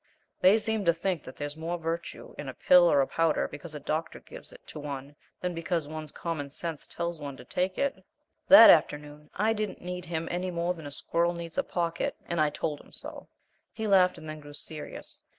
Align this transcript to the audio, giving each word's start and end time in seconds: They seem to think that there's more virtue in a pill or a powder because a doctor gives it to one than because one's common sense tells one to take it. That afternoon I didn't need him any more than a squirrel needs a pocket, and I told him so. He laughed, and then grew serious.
They 0.39 0.57
seem 0.57 0.83
to 0.85 0.93
think 0.93 1.23
that 1.25 1.35
there's 1.35 1.55
more 1.55 1.77
virtue 1.77 2.33
in 2.35 2.49
a 2.49 2.55
pill 2.55 2.91
or 2.91 3.01
a 3.01 3.07
powder 3.07 3.47
because 3.47 3.75
a 3.75 3.79
doctor 3.79 4.19
gives 4.19 4.51
it 4.51 4.65
to 4.69 4.79
one 4.79 5.15
than 5.41 5.53
because 5.53 5.87
one's 5.87 6.11
common 6.11 6.49
sense 6.49 6.87
tells 6.87 7.21
one 7.21 7.37
to 7.37 7.45
take 7.45 7.77
it. 7.77 8.03
That 8.47 8.71
afternoon 8.71 9.29
I 9.35 9.53
didn't 9.53 9.83
need 9.83 10.05
him 10.05 10.27
any 10.31 10.49
more 10.49 10.73
than 10.73 10.87
a 10.87 10.89
squirrel 10.89 11.33
needs 11.35 11.59
a 11.59 11.63
pocket, 11.63 12.15
and 12.25 12.41
I 12.41 12.49
told 12.49 12.81
him 12.81 12.91
so. 12.91 13.27
He 13.73 13.85
laughed, 13.85 14.17
and 14.17 14.27
then 14.27 14.39
grew 14.39 14.53
serious. 14.53 15.23